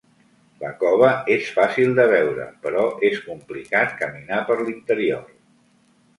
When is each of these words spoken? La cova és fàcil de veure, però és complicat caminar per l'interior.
La 0.61 0.69
cova 0.77 1.09
és 1.35 1.51
fàcil 1.57 1.93
de 1.99 2.05
veure, 2.13 2.47
però 2.65 2.87
és 3.11 3.21
complicat 3.27 3.95
caminar 4.01 4.43
per 4.51 4.59
l'interior. 4.65 5.25